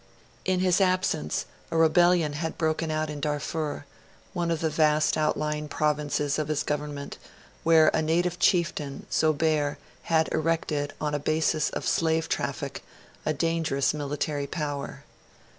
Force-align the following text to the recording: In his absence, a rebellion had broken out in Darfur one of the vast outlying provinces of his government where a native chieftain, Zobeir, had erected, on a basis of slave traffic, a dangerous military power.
In 0.45 0.61
his 0.61 0.81
absence, 0.81 1.45
a 1.69 1.77
rebellion 1.77 2.33
had 2.33 2.57
broken 2.57 2.89
out 2.89 3.11
in 3.11 3.19
Darfur 3.19 3.85
one 4.33 4.49
of 4.49 4.59
the 4.59 4.69
vast 4.71 5.15
outlying 5.15 5.67
provinces 5.67 6.39
of 6.39 6.47
his 6.47 6.63
government 6.63 7.19
where 7.61 7.89
a 7.89 8.01
native 8.01 8.39
chieftain, 8.39 9.05
Zobeir, 9.11 9.77
had 10.05 10.27
erected, 10.31 10.93
on 10.99 11.13
a 11.13 11.19
basis 11.19 11.69
of 11.69 11.87
slave 11.87 12.27
traffic, 12.29 12.83
a 13.27 13.33
dangerous 13.35 13.93
military 13.93 14.47
power. 14.47 15.03